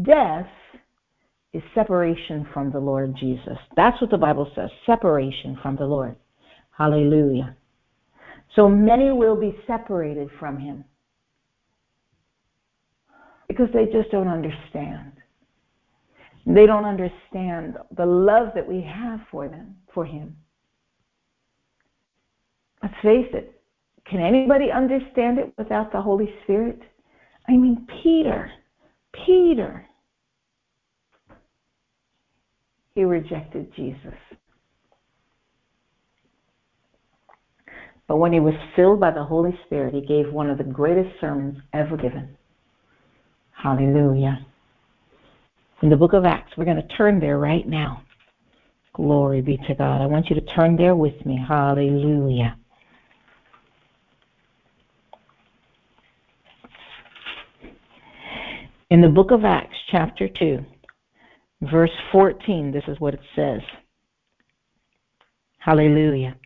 death 0.00 0.48
is 1.52 1.62
separation 1.74 2.46
from 2.54 2.70
the 2.70 2.78
Lord 2.78 3.16
Jesus. 3.18 3.58
That's 3.76 4.00
what 4.00 4.10
the 4.10 4.18
Bible 4.18 4.50
says, 4.54 4.70
separation 4.86 5.58
from 5.62 5.76
the 5.76 5.86
Lord. 5.86 6.16
Hallelujah. 6.76 7.56
So 8.54 8.68
many 8.68 9.10
will 9.10 9.36
be 9.38 9.56
separated 9.66 10.28
from 10.38 10.58
him 10.58 10.84
because 13.48 13.68
they 13.72 13.86
just 13.86 14.10
don't 14.10 14.28
understand. 14.28 15.12
They 16.46 16.66
don't 16.66 16.84
understand 16.84 17.76
the 17.96 18.06
love 18.06 18.48
that 18.54 18.66
we 18.66 18.82
have 18.82 19.20
for 19.30 19.48
them, 19.48 19.76
for 19.92 20.04
him. 20.04 20.36
Let's 22.82 22.94
face 23.02 23.28
it, 23.32 23.60
can 24.08 24.20
anybody 24.20 24.70
understand 24.70 25.38
it 25.38 25.52
without 25.58 25.92
the 25.92 26.00
Holy 26.00 26.28
Spirit? 26.44 26.80
I 27.48 27.52
mean, 27.52 27.86
Peter, 28.02 28.50
Peter, 29.24 29.86
he 32.94 33.04
rejected 33.04 33.72
Jesus. 33.74 34.14
But 38.08 38.18
when 38.18 38.32
he 38.32 38.40
was 38.40 38.54
filled 38.76 39.00
by 39.00 39.10
the 39.10 39.24
Holy 39.24 39.58
Spirit, 39.66 39.94
he 39.94 40.00
gave 40.00 40.32
one 40.32 40.48
of 40.48 40.58
the 40.58 40.64
greatest 40.64 41.20
sermons 41.20 41.58
ever 41.72 41.96
given. 41.96 42.36
Hallelujah. 43.50 44.46
In 45.82 45.90
the 45.90 45.96
book 45.96 46.12
of 46.12 46.24
Acts, 46.24 46.52
we're 46.56 46.64
going 46.64 46.76
to 46.76 46.96
turn 46.96 47.20
there 47.20 47.38
right 47.38 47.66
now. 47.66 48.02
Glory 48.94 49.42
be 49.42 49.58
to 49.68 49.74
God. 49.74 50.00
I 50.00 50.06
want 50.06 50.30
you 50.30 50.36
to 50.36 50.46
turn 50.54 50.76
there 50.76 50.94
with 50.94 51.26
me. 51.26 51.38
Hallelujah. 51.46 52.56
In 58.88 59.00
the 59.00 59.08
book 59.08 59.32
of 59.32 59.44
Acts, 59.44 59.76
chapter 59.90 60.28
2, 60.28 60.64
verse 61.62 61.90
14, 62.12 62.70
this 62.70 62.84
is 62.86 63.00
what 63.00 63.14
it 63.14 63.20
says. 63.34 63.60
Hallelujah. 65.58 66.36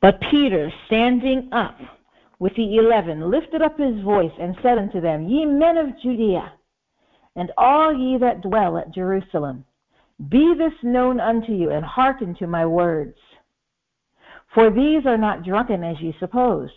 But 0.00 0.20
Peter, 0.30 0.70
standing 0.86 1.48
up 1.52 1.78
with 2.38 2.54
the 2.56 2.76
eleven, 2.76 3.30
lifted 3.30 3.62
up 3.62 3.78
his 3.78 4.00
voice 4.02 4.32
and 4.38 4.56
said 4.62 4.78
unto 4.78 5.00
them, 5.00 5.28
Ye 5.28 5.44
men 5.44 5.78
of 5.78 5.98
Judea, 6.00 6.52
and 7.34 7.50
all 7.56 7.92
ye 7.92 8.18
that 8.18 8.42
dwell 8.42 8.78
at 8.78 8.94
Jerusalem, 8.94 9.64
be 10.28 10.54
this 10.56 10.72
known 10.82 11.20
unto 11.20 11.52
you, 11.52 11.70
and 11.70 11.84
hearken 11.84 12.34
to 12.36 12.46
my 12.46 12.64
words. 12.64 13.18
For 14.54 14.70
these 14.70 15.04
are 15.06 15.18
not 15.18 15.44
drunken 15.44 15.84
as 15.84 16.00
ye 16.00 16.14
suppose, 16.18 16.70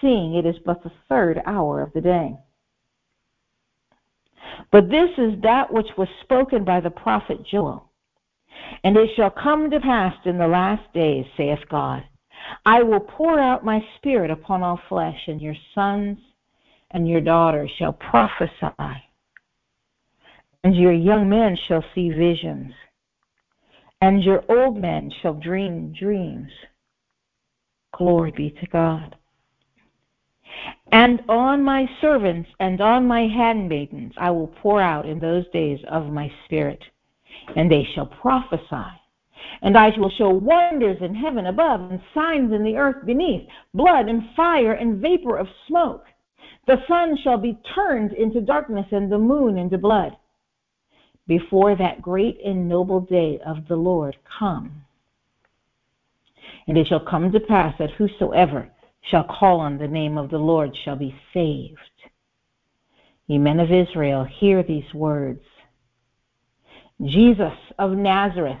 seeing 0.00 0.34
it 0.34 0.46
is 0.46 0.56
but 0.64 0.82
the 0.82 0.92
third 1.08 1.42
hour 1.44 1.82
of 1.82 1.92
the 1.92 2.00
day. 2.00 2.36
But 4.70 4.88
this 4.88 5.10
is 5.18 5.40
that 5.42 5.72
which 5.72 5.88
was 5.96 6.08
spoken 6.22 6.64
by 6.64 6.80
the 6.80 6.90
prophet 6.90 7.44
Joel. 7.44 7.90
And 8.82 8.96
it 8.96 9.10
shall 9.14 9.30
come 9.30 9.70
to 9.70 9.80
pass 9.80 10.14
in 10.24 10.38
the 10.38 10.48
last 10.48 10.92
days, 10.92 11.26
saith 11.36 11.60
God, 11.70 12.02
I 12.64 12.82
will 12.82 13.00
pour 13.00 13.38
out 13.38 13.64
my 13.64 13.80
spirit 13.96 14.30
upon 14.30 14.62
all 14.62 14.80
flesh, 14.88 15.20
and 15.26 15.40
your 15.40 15.56
sons 15.74 16.18
and 16.90 17.08
your 17.08 17.20
daughters 17.20 17.70
shall 17.78 17.92
prophesy, 17.92 19.02
and 20.64 20.74
your 20.74 20.92
young 20.92 21.28
men 21.28 21.56
shall 21.66 21.84
see 21.94 22.10
visions, 22.10 22.72
and 24.00 24.22
your 24.22 24.44
old 24.48 24.76
men 24.76 25.10
shall 25.20 25.34
dream 25.34 25.92
dreams. 25.98 26.50
Glory 27.96 28.30
be 28.30 28.50
to 28.50 28.66
God. 28.66 29.16
And 30.92 31.20
on 31.28 31.62
my 31.62 31.86
servants 32.00 32.48
and 32.58 32.80
on 32.80 33.06
my 33.06 33.26
handmaidens 33.28 34.14
I 34.16 34.30
will 34.30 34.46
pour 34.62 34.80
out 34.80 35.06
in 35.06 35.18
those 35.18 35.48
days 35.52 35.78
of 35.90 36.06
my 36.06 36.30
spirit, 36.44 36.82
and 37.56 37.70
they 37.70 37.86
shall 37.94 38.06
prophesy. 38.06 38.90
And 39.62 39.76
I 39.76 39.90
will 39.96 40.10
show 40.10 40.30
wonders 40.30 40.98
in 41.00 41.14
heaven 41.14 41.46
above 41.46 41.80
and 41.90 42.00
signs 42.14 42.52
in 42.52 42.64
the 42.64 42.76
earth 42.76 43.04
beneath, 43.04 43.48
blood 43.74 44.08
and 44.08 44.22
fire 44.36 44.72
and 44.72 45.00
vapor 45.00 45.36
of 45.36 45.48
smoke. 45.66 46.04
The 46.66 46.82
sun 46.86 47.16
shall 47.22 47.38
be 47.38 47.58
turned 47.74 48.12
into 48.12 48.40
darkness 48.40 48.86
and 48.90 49.10
the 49.10 49.18
moon 49.18 49.56
into 49.56 49.78
blood 49.78 50.16
before 51.26 51.76
that 51.76 52.02
great 52.02 52.40
and 52.44 52.68
noble 52.68 53.00
day 53.00 53.38
of 53.46 53.68
the 53.68 53.76
Lord 53.76 54.16
come. 54.38 54.84
And 56.66 56.76
it 56.76 56.86
shall 56.86 57.00
come 57.00 57.30
to 57.32 57.40
pass 57.40 57.74
that 57.78 57.92
whosoever 57.92 58.70
shall 59.02 59.24
call 59.24 59.60
on 59.60 59.78
the 59.78 59.88
name 59.88 60.18
of 60.18 60.30
the 60.30 60.38
Lord 60.38 60.76
shall 60.84 60.96
be 60.96 61.14
saved. 61.32 61.78
Ye 63.26 63.38
men 63.38 63.60
of 63.60 63.70
Israel, 63.70 64.24
hear 64.24 64.62
these 64.62 64.92
words. 64.94 65.42
Jesus 67.04 67.52
of 67.78 67.92
Nazareth, 67.92 68.60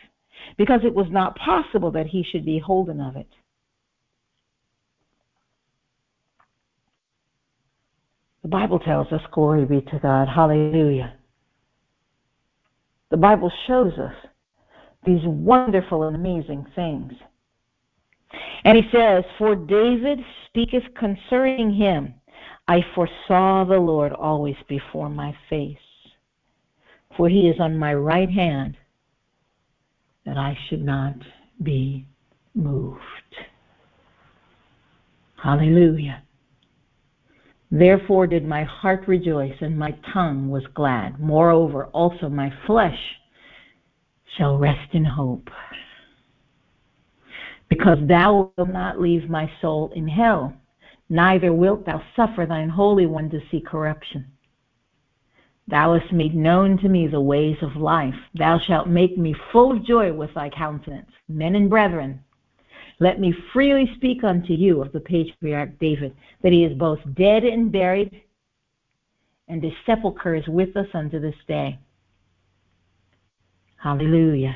because 0.57 0.81
it 0.83 0.93
was 0.93 1.07
not 1.09 1.37
possible 1.37 1.91
that 1.91 2.07
he 2.07 2.23
should 2.23 2.45
be 2.45 2.59
holden 2.59 2.99
of 2.99 3.15
it. 3.15 3.27
The 8.41 8.47
Bible 8.49 8.79
tells 8.79 9.11
us, 9.11 9.21
glory 9.31 9.65
be 9.65 9.81
to 9.81 9.99
God, 9.99 10.27
hallelujah. 10.27 11.13
The 13.11 13.17
Bible 13.17 13.51
shows 13.67 13.93
us 13.99 14.15
these 15.05 15.21
wonderful 15.25 16.03
and 16.03 16.15
amazing 16.15 16.65
things. 16.75 17.13
And 18.63 18.77
he 18.77 18.83
says, 18.91 19.23
For 19.37 19.55
David 19.55 20.19
speaketh 20.47 20.83
concerning 20.97 21.73
him, 21.73 22.13
I 22.67 22.79
foresaw 22.95 23.65
the 23.65 23.79
Lord 23.79 24.13
always 24.13 24.55
before 24.67 25.09
my 25.09 25.35
face. 25.49 25.77
For 27.17 27.27
he 27.27 27.49
is 27.49 27.59
on 27.59 27.77
my 27.77 27.93
right 27.93 28.29
hand, 28.29 28.77
that 30.25 30.37
I 30.37 30.57
should 30.69 30.83
not 30.83 31.15
be 31.61 32.05
moved. 32.53 32.99
Hallelujah. 35.41 36.23
Therefore 37.71 38.27
did 38.27 38.45
my 38.45 38.63
heart 38.63 39.07
rejoice, 39.07 39.55
and 39.61 39.79
my 39.79 39.95
tongue 40.13 40.49
was 40.49 40.63
glad. 40.75 41.19
Moreover, 41.19 41.85
also 41.85 42.29
my 42.29 42.51
flesh 42.67 42.99
shall 44.37 44.57
rest 44.57 44.93
in 44.93 45.05
hope. 45.05 45.49
Because 47.69 47.97
thou 48.07 48.51
wilt 48.57 48.69
not 48.69 48.99
leave 48.99 49.29
my 49.29 49.49
soul 49.61 49.91
in 49.95 50.07
hell, 50.07 50.53
neither 51.09 51.53
wilt 51.53 51.85
thou 51.85 52.01
suffer 52.15 52.45
thine 52.45 52.69
Holy 52.69 53.05
One 53.05 53.29
to 53.29 53.39
see 53.49 53.61
corruption. 53.61 54.25
Thou 55.67 55.97
hast 55.97 56.11
made 56.11 56.35
known 56.35 56.77
to 56.79 56.89
me 56.89 57.07
the 57.07 57.21
ways 57.21 57.57
of 57.61 57.75
life. 57.75 58.15
Thou 58.35 58.59
shalt 58.59 58.87
make 58.87 59.17
me 59.17 59.35
full 59.51 59.71
of 59.71 59.85
joy 59.85 60.11
with 60.11 60.33
thy 60.33 60.49
countenance. 60.49 61.11
Men 61.29 61.55
and 61.55 61.69
brethren, 61.69 62.23
let 62.99 63.19
me 63.19 63.33
freely 63.51 63.91
speak 63.95 64.23
unto 64.23 64.53
you 64.53 64.81
of 64.81 64.91
the 64.91 64.99
patriarch 64.99 65.79
David, 65.79 66.15
that 66.43 66.51
he 66.51 66.63
is 66.63 66.77
both 66.77 66.99
dead 67.15 67.43
and 67.43 67.71
buried, 67.71 68.21
and 69.47 69.63
his 69.63 69.73
sepulchre 69.85 70.35
is 70.35 70.47
with 70.47 70.75
us 70.77 70.87
unto 70.93 71.19
this 71.19 71.35
day. 71.47 71.79
Hallelujah. 73.77 74.55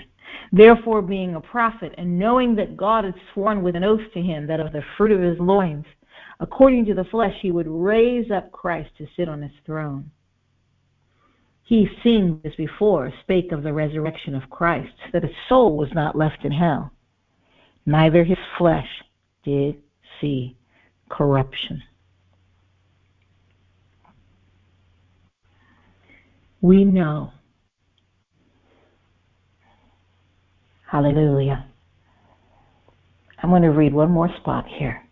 Therefore, 0.51 1.01
being 1.01 1.35
a 1.35 1.41
prophet, 1.41 1.95
and 1.97 2.19
knowing 2.19 2.55
that 2.55 2.77
God 2.77 3.03
had 3.03 3.15
sworn 3.33 3.63
with 3.63 3.75
an 3.75 3.83
oath 3.83 4.13
to 4.13 4.21
him 4.21 4.45
that 4.47 4.59
of 4.59 4.73
the 4.73 4.83
fruit 4.95 5.11
of 5.11 5.21
his 5.21 5.39
loins, 5.39 5.85
according 6.39 6.85
to 6.85 6.93
the 6.93 7.05
flesh, 7.05 7.35
he 7.41 7.51
would 7.51 7.67
raise 7.67 8.29
up 8.29 8.51
Christ 8.51 8.91
to 8.97 9.07
sit 9.15 9.27
on 9.27 9.41
his 9.41 9.51
throne. 9.65 10.11
He, 11.65 11.89
seeing 12.01 12.39
this 12.43 12.55
before, 12.55 13.11
spake 13.21 13.51
of 13.51 13.63
the 13.63 13.73
resurrection 13.73 14.35
of 14.35 14.49
Christ, 14.49 14.93
that 15.11 15.23
his 15.23 15.35
soul 15.49 15.75
was 15.75 15.89
not 15.93 16.15
left 16.15 16.45
in 16.45 16.51
hell 16.51 16.91
neither 17.85 18.23
his 18.23 18.37
flesh 18.57 18.87
did 19.43 19.75
see 20.19 20.57
corruption. 21.09 21.83
We 26.61 26.83
know. 26.83 27.31
Hallelujah. 30.87 31.67
I'm 33.43 33.49
going 33.49 33.61
to 33.61 33.69
read 33.69 33.93
one 33.93 34.09
more 34.09 34.29
spot 34.37 34.65
here. 34.67 35.04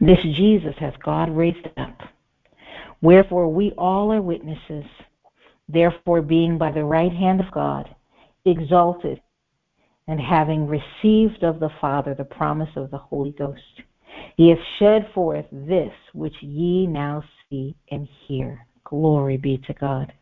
This 0.00 0.22
Jesus 0.22 0.74
has 0.78 0.94
God 1.02 1.30
raised 1.36 1.66
up. 1.76 1.98
Wherefore 3.00 3.48
we 3.48 3.72
all 3.72 4.12
are 4.12 4.22
witnesses. 4.22 4.84
Therefore, 5.68 6.22
being 6.22 6.56
by 6.56 6.72
the 6.72 6.84
right 6.84 7.12
hand 7.12 7.40
of 7.40 7.50
God, 7.50 7.94
exalted, 8.44 9.20
and 10.06 10.18
having 10.18 10.66
received 10.66 11.42
of 11.42 11.60
the 11.60 11.70
Father 11.80 12.14
the 12.14 12.24
promise 12.24 12.70
of 12.76 12.90
the 12.90 12.98
Holy 12.98 13.32
Ghost, 13.32 13.82
he 14.36 14.48
hath 14.48 14.58
shed 14.78 15.10
forth 15.12 15.44
this 15.52 15.92
which 16.14 16.34
ye 16.40 16.86
now 16.86 17.22
see 17.50 17.76
and 17.90 18.08
hear. 18.26 18.66
Glory 18.84 19.36
be 19.36 19.58
to 19.58 19.74
God. 19.74 20.12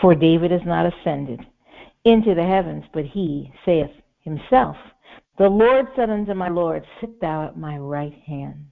For 0.00 0.14
David 0.14 0.52
is 0.52 0.60
not 0.66 0.92
ascended 0.92 1.40
into 2.04 2.34
the 2.34 2.44
heavens, 2.44 2.84
but 2.92 3.06
he 3.06 3.50
saith 3.64 3.90
himself, 4.20 4.76
The 5.38 5.48
Lord 5.48 5.86
said 5.94 6.08
unto 6.08 6.34
my 6.34 6.48
Lord, 6.48 6.84
Sit 7.00 7.20
thou 7.20 7.46
at 7.46 7.58
my 7.58 7.76
right 7.76 8.14
hand. 8.26 8.66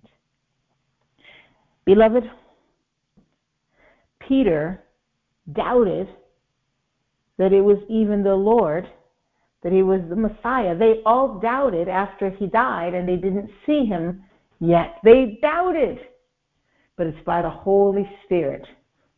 Beloved, 1.85 2.25
Peter 4.27 4.83
doubted 5.53 6.09
that 7.37 7.53
it 7.53 7.61
was 7.61 7.79
even 7.89 8.23
the 8.23 8.35
Lord, 8.35 8.89
that 9.63 9.73
he 9.73 9.83
was 9.83 10.01
the 10.09 10.17
Messiah. 10.17 10.77
They 10.77 11.03
all 11.05 11.39
doubted 11.39 11.89
after 11.89 12.31
he 12.31 12.47
died 12.47 12.95
and 12.95 13.07
they 13.07 13.17
didn't 13.17 13.51
see 13.67 13.85
him 13.85 14.23
yet. 14.61 14.97
They 15.05 15.39
doubted. 15.43 15.99
But 16.97 17.09
it's 17.09 17.25
by 17.27 17.43
the 17.43 17.51
Holy 17.51 18.09
Spirit 18.25 18.65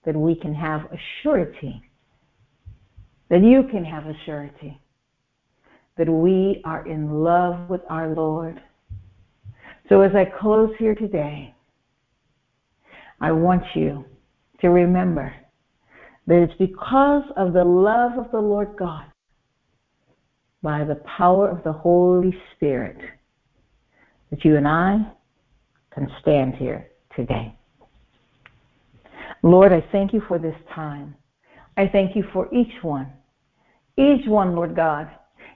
that 0.04 0.16
we 0.16 0.34
can 0.34 0.54
have 0.54 0.82
a 0.92 0.96
surety, 1.22 1.82
that 3.28 3.42
you 3.42 3.64
can 3.70 3.84
have 3.84 4.06
a 4.06 4.14
surety, 4.24 4.80
that 5.96 6.08
we 6.08 6.60
are 6.64 6.86
in 6.86 7.22
love 7.22 7.68
with 7.70 7.80
our 7.88 8.14
Lord. 8.14 8.60
So 9.88 10.02
as 10.02 10.14
I 10.14 10.24
close 10.24 10.70
here 10.78 10.94
today, 10.94 11.54
I 13.20 13.32
want 13.32 13.62
you 13.74 14.04
to 14.60 14.68
remember 14.68 15.32
that 16.26 16.42
it's 16.42 16.58
because 16.58 17.22
of 17.36 17.52
the 17.52 17.64
love 17.64 18.18
of 18.18 18.30
the 18.30 18.40
Lord 18.40 18.76
God, 18.76 19.04
by 20.62 20.84
the 20.84 20.96
power 21.16 21.48
of 21.48 21.62
the 21.62 21.72
Holy 21.72 22.36
Spirit, 22.54 22.98
that 24.30 24.44
you 24.44 24.56
and 24.56 24.66
I 24.66 25.12
can 25.92 26.10
stand 26.20 26.56
here 26.56 26.88
today. 27.14 27.56
Lord, 29.42 29.72
I 29.72 29.84
thank 29.92 30.12
you 30.12 30.20
for 30.26 30.38
this 30.38 30.56
time. 30.74 31.14
I 31.76 31.86
thank 31.86 32.16
you 32.16 32.24
for 32.32 32.52
each 32.52 32.82
one, 32.82 33.06
each 33.96 34.26
one, 34.26 34.56
Lord 34.56 34.74
God. 34.74 35.08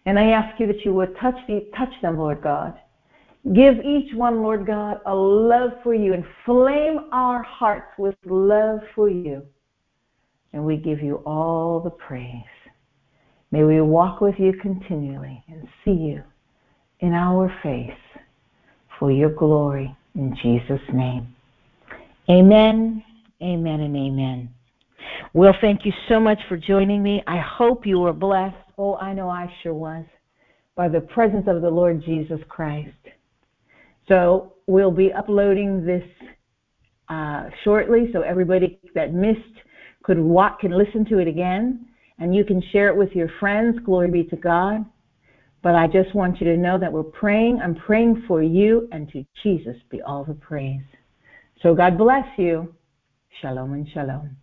And 0.07 0.19
I 0.19 0.31
ask 0.31 0.59
you 0.59 0.67
that 0.67 0.85
you 0.85 0.93
would 0.95 1.17
touch, 1.21 1.37
the, 1.47 1.69
touch 1.77 1.93
them, 2.03 2.19
Lord 2.19 2.43
God. 2.43 2.79
Give 3.55 3.79
each 3.85 4.15
one, 4.15 4.43
Lord 4.43 4.67
God, 4.67 5.01
a 5.07 5.15
love 5.15 5.71
for 5.83 5.95
you. 5.95 6.13
Inflame 6.13 7.09
our 7.13 7.43
hearts 7.43 7.93
with 7.99 8.15
love 8.27 8.81
for 8.95 9.09
you. 9.09 9.43
And 10.53 10.65
we 10.65 10.77
give 10.77 11.01
you 11.01 11.17
all 11.27 11.81
the 11.81 11.91
praise. 11.91 12.43
May 13.51 13.65
we 13.65 13.81
walk 13.81 14.21
with 14.21 14.35
you 14.39 14.53
continually 14.61 15.43
and 15.49 15.67
see 15.85 15.93
you 15.93 16.23
in 17.01 17.13
our 17.13 17.53
face 17.63 17.91
for 18.99 19.11
your 19.11 19.31
glory 19.31 19.97
in 20.15 20.37
Jesus' 20.43 20.81
name. 20.93 21.35
Amen, 22.29 23.03
amen, 23.43 23.81
and 23.81 23.97
amen. 23.97 24.51
Well, 25.33 25.55
thank 25.61 25.85
you 25.85 25.93
so 26.09 26.21
much 26.21 26.39
for 26.49 26.57
joining 26.57 27.03
me. 27.03 27.23
I 27.27 27.39
hope 27.39 27.87
you 27.87 27.99
were 27.99 28.13
blessed. 28.13 28.57
Oh, 28.83 28.95
I 28.95 29.13
know 29.13 29.29
I 29.29 29.47
sure 29.63 29.75
was 29.75 30.07
by 30.75 30.89
the 30.89 31.03
presence 31.03 31.45
of 31.47 31.61
the 31.61 31.69
Lord 31.69 32.03
Jesus 32.03 32.41
Christ. 32.49 32.97
So 34.09 34.55
we'll 34.67 34.91
be 34.91 35.13
uploading 35.13 35.85
this 35.85 36.03
uh, 37.11 37.51
shortly, 37.63 38.09
so 38.15 38.23
everybody 38.23 38.79
that 38.95 39.13
missed 39.13 39.39
could 40.03 40.19
walk, 40.19 40.61
can 40.61 40.71
listen 40.71 41.05
to 41.11 41.19
it 41.19 41.29
again, 41.29 41.89
and 42.19 42.35
you 42.35 42.43
can 42.43 42.63
share 42.73 42.89
it 42.89 42.97
with 42.97 43.13
your 43.13 43.29
friends. 43.39 43.79
Glory 43.85 44.11
be 44.11 44.25
to 44.25 44.37
God. 44.37 44.87
But 45.63 45.75
I 45.75 45.87
just 45.87 46.15
want 46.15 46.41
you 46.41 46.47
to 46.47 46.57
know 46.57 46.79
that 46.79 46.91
we're 46.91 47.03
praying. 47.03 47.61
I'm 47.63 47.75
praying 47.75 48.25
for 48.27 48.43
you, 48.43 48.89
and 48.93 49.13
to 49.13 49.27
Jesus 49.43 49.77
be 49.91 50.01
all 50.01 50.25
the 50.25 50.33
praise. 50.33 50.81
So 51.63 51.75
God 51.75 51.99
bless 51.99 52.25
you. 52.39 52.75
Shalom 53.43 53.75
and 53.75 53.87
shalom. 53.93 54.39